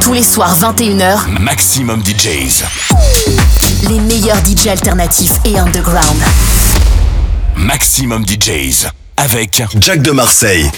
[0.00, 2.64] Tous les soirs 21h, Maximum DJs.
[3.88, 6.22] Les meilleurs DJs alternatifs et underground.
[7.56, 10.70] Maximum DJs avec Jack de Marseille.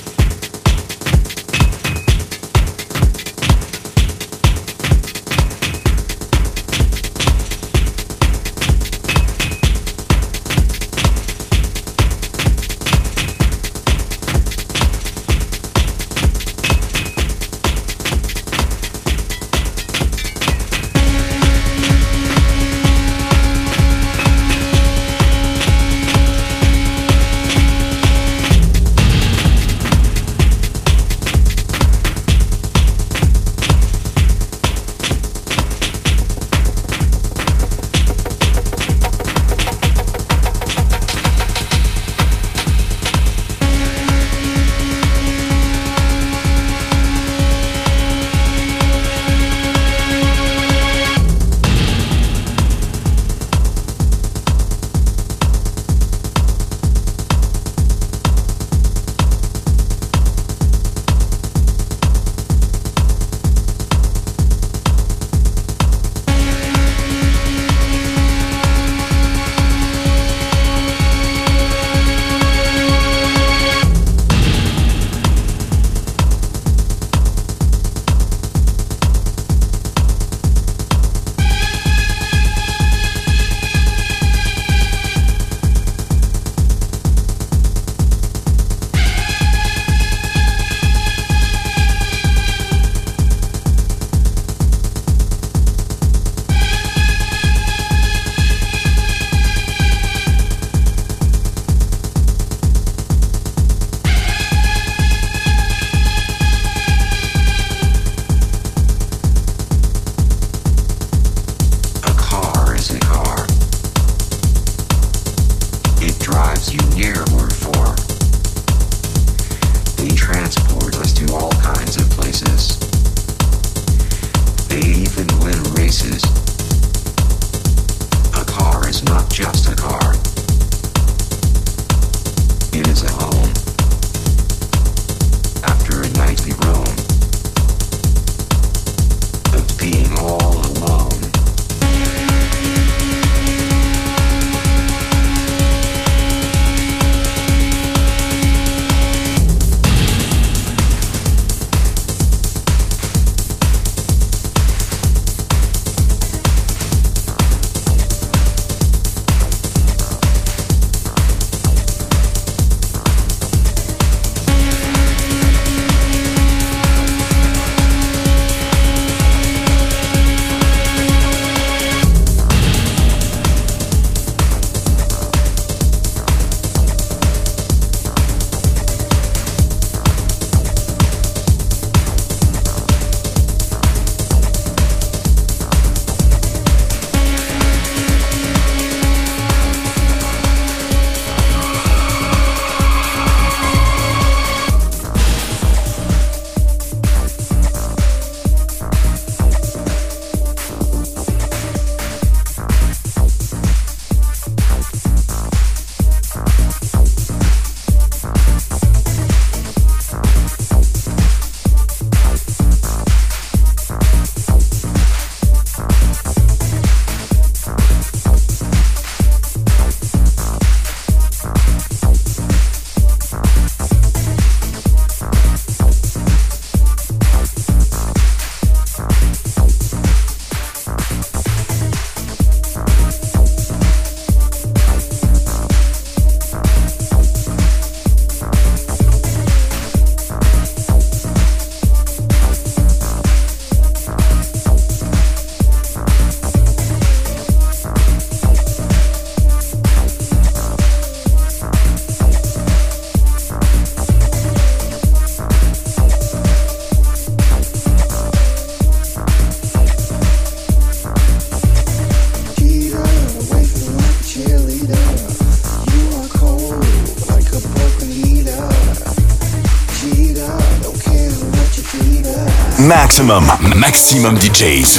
[272.91, 273.47] Maximum,
[273.77, 274.99] Maximum DJs.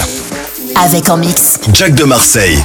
[0.75, 1.59] Avec en mix.
[1.73, 2.57] Jack de Marseille.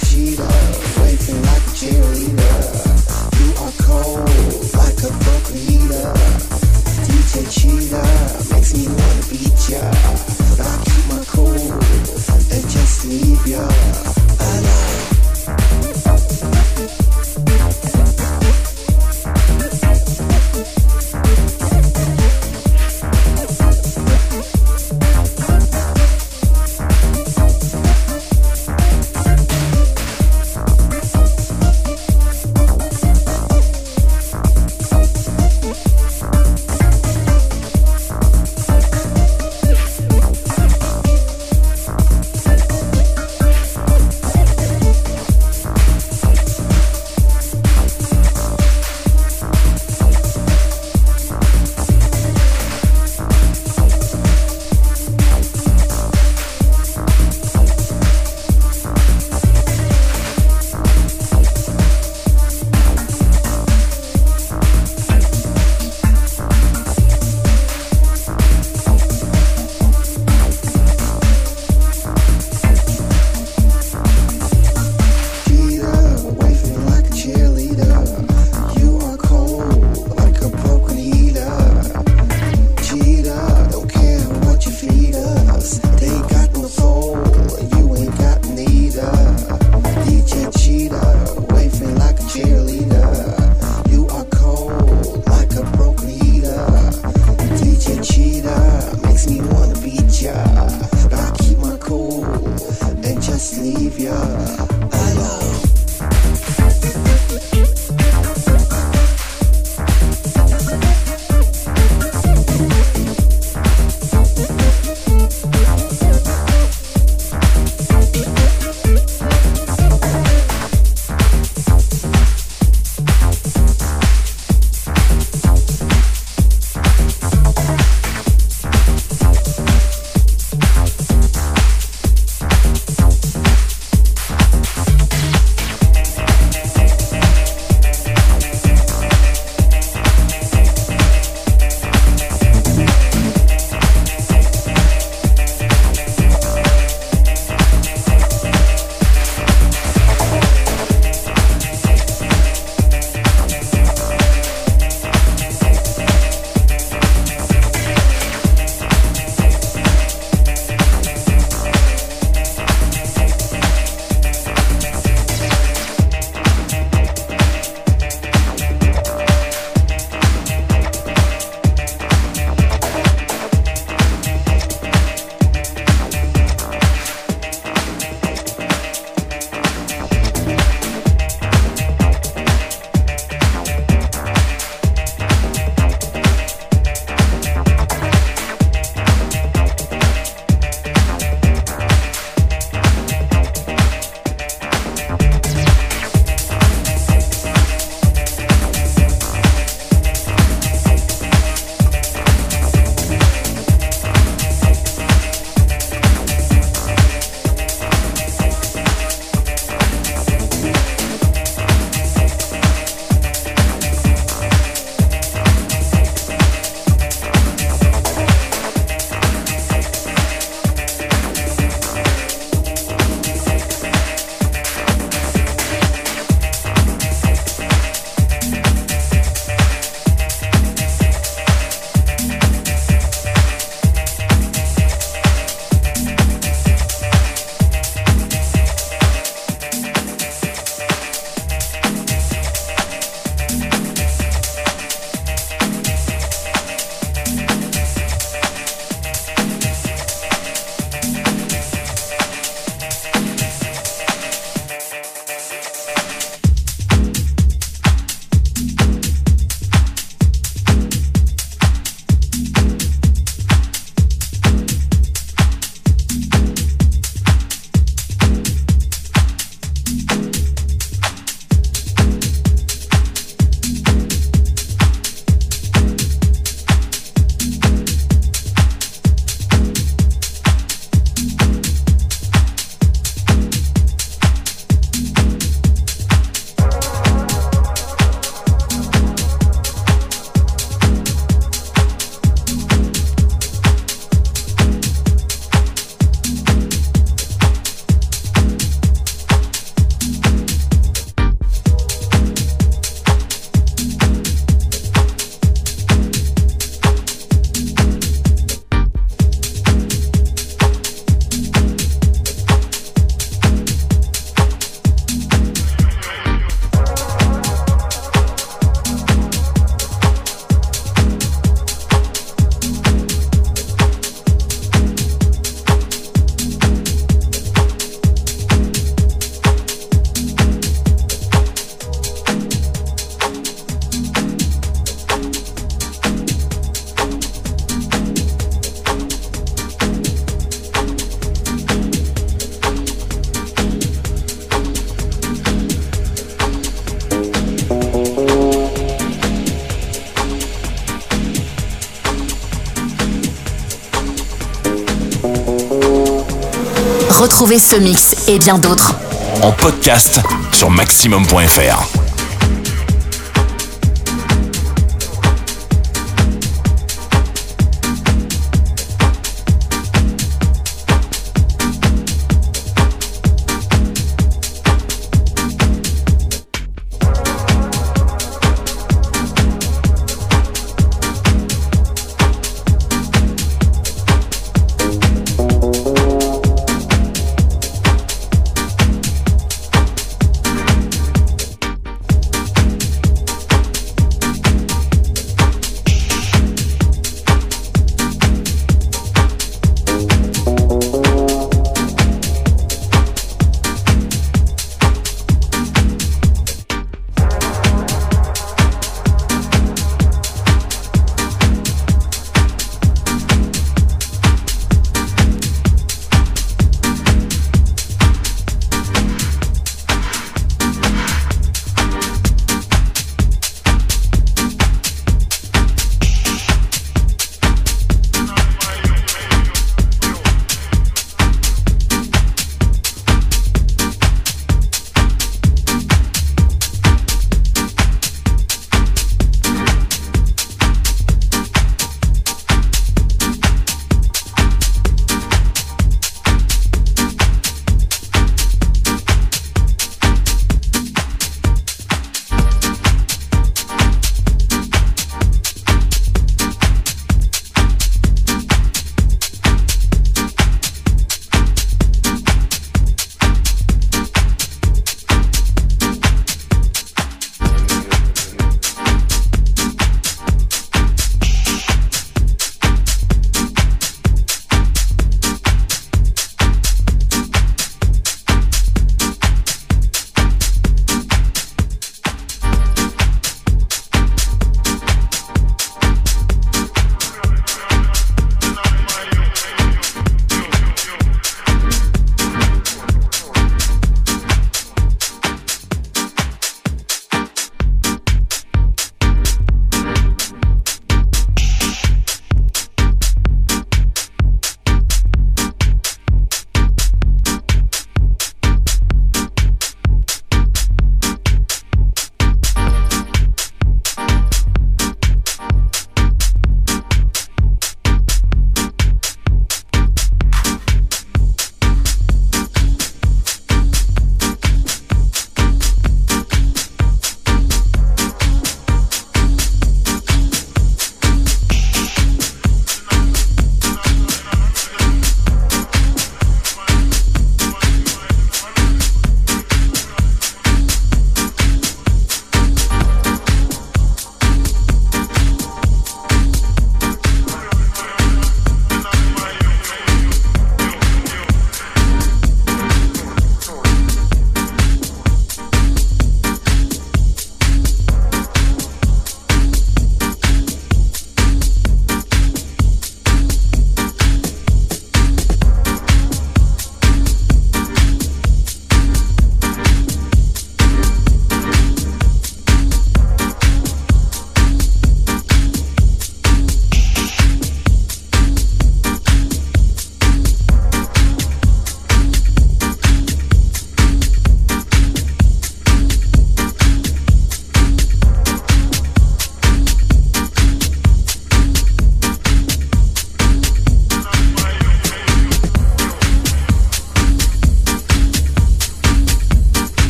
[357.46, 358.96] Retrouvez ce mix et bien d'autres
[359.40, 360.18] en podcast
[360.50, 361.95] sur maximum.fr.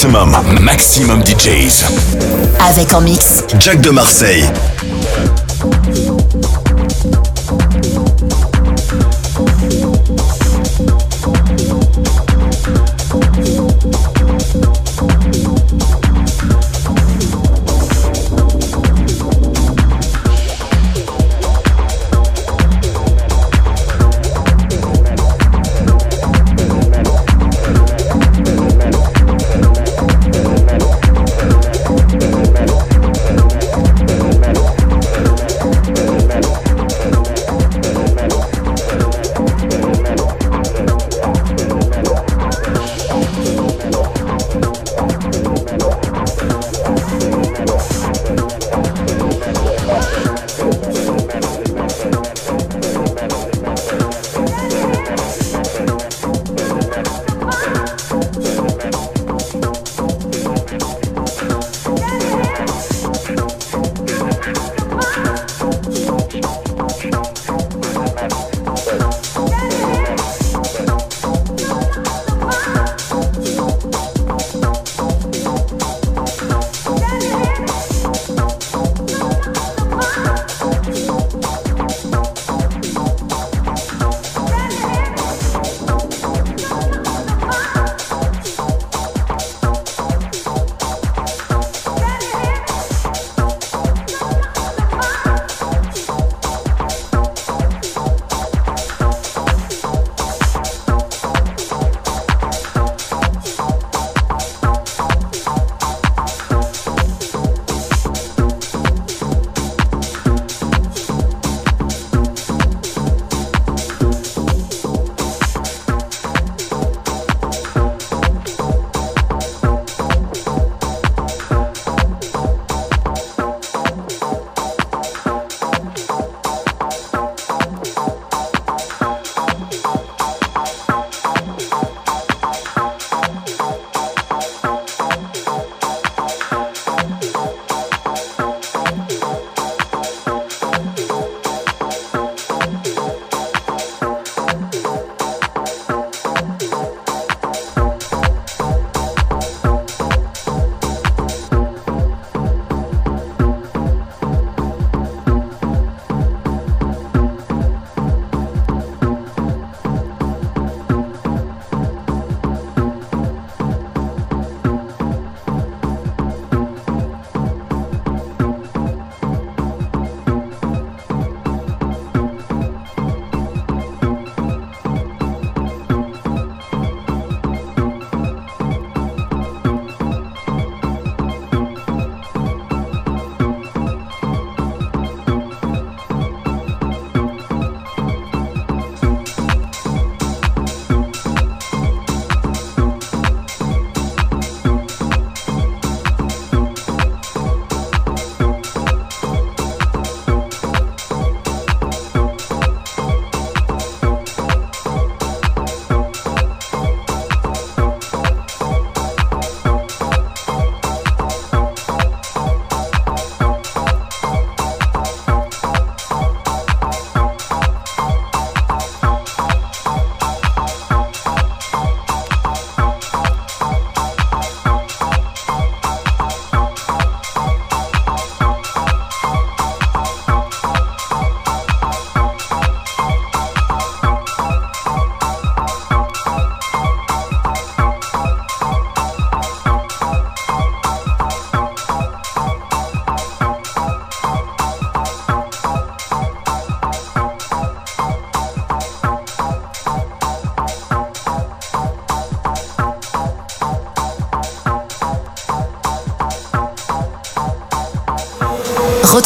[0.00, 0.34] Maximum.
[0.62, 1.84] Maximum DJs.
[2.70, 3.44] Avec en mix.
[3.58, 4.46] Jack de Marseille.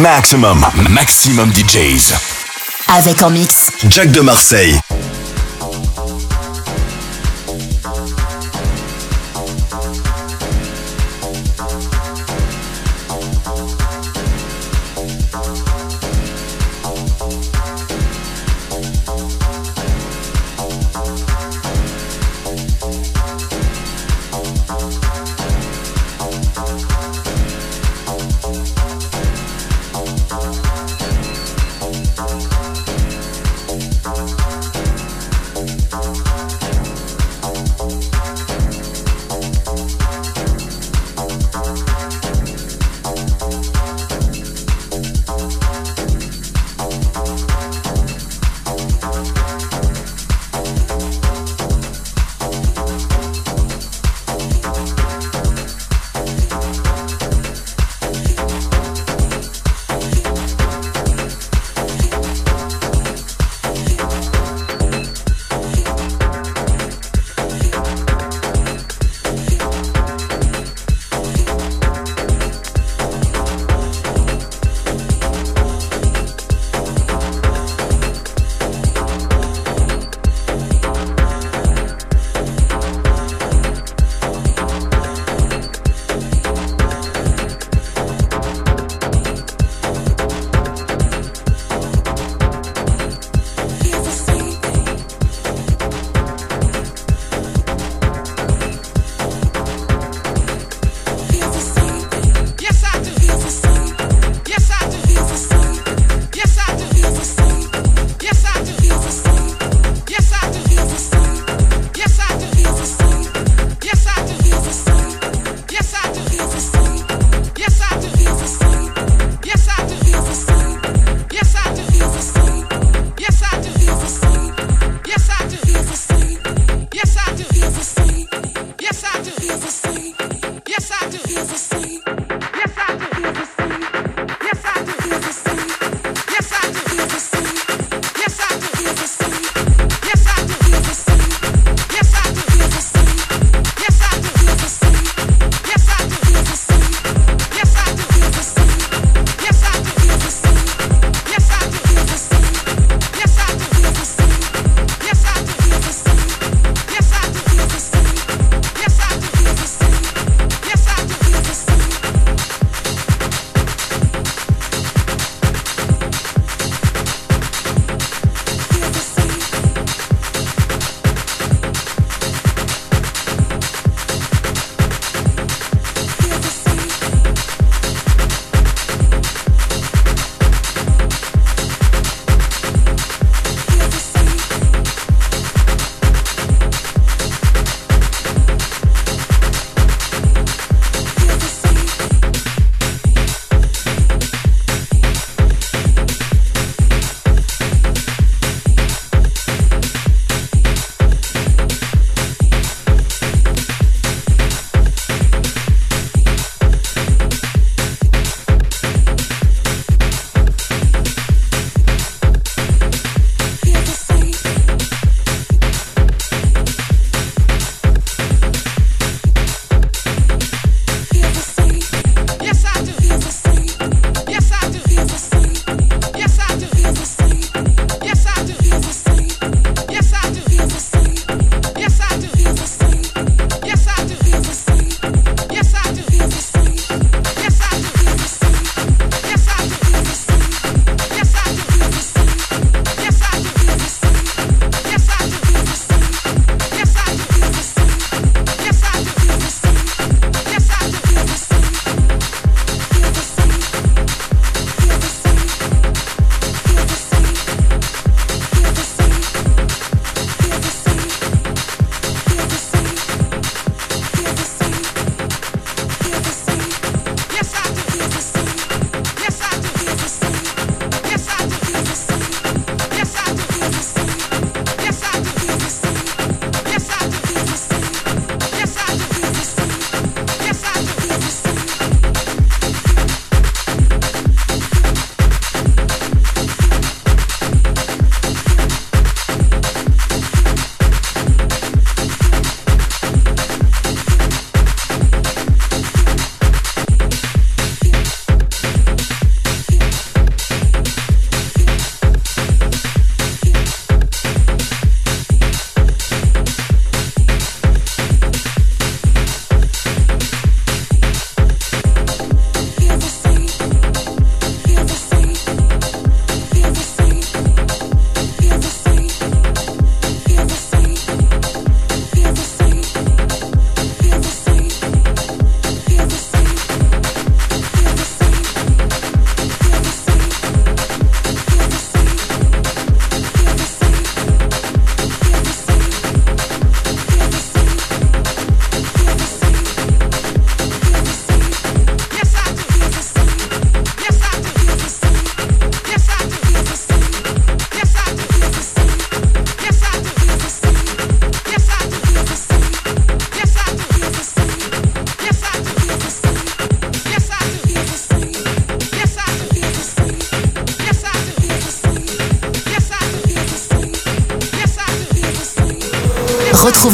[0.00, 2.14] Maximum, maximum DJs.
[2.88, 3.70] Avec en mix.
[3.86, 4.80] Jack de Marseille.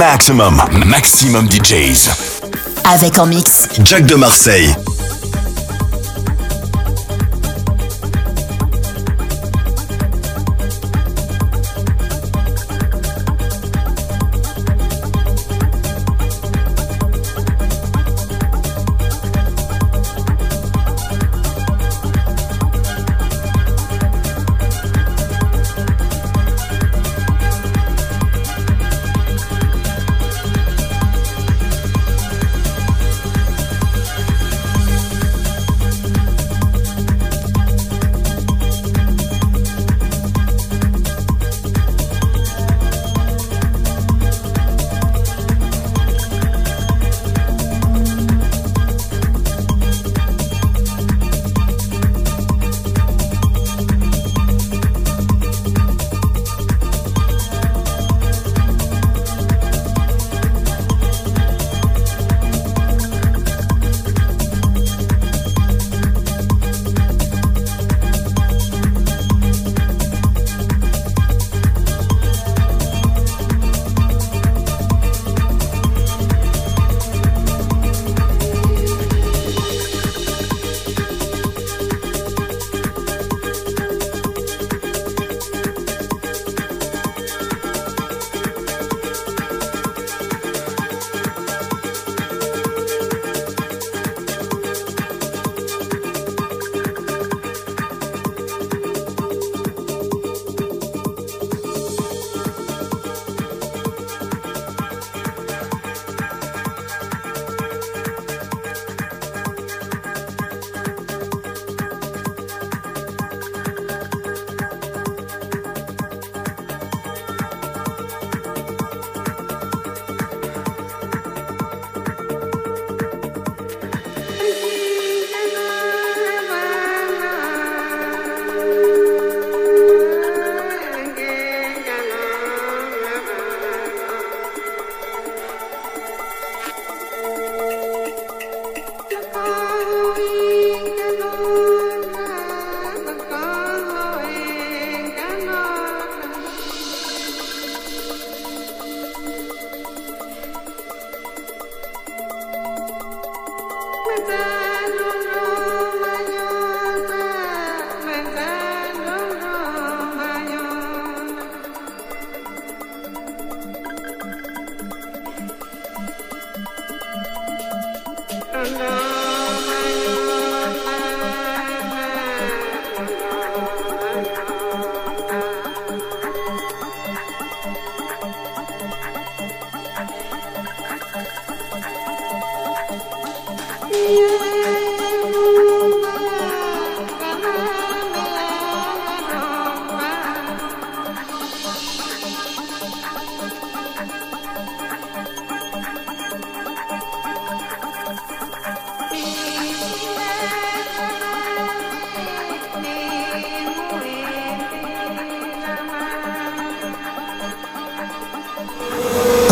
[0.00, 0.62] Maximum.
[0.86, 2.08] Maximum DJs.
[2.84, 3.68] Avec en mix.
[3.84, 4.74] Jack de Marseille.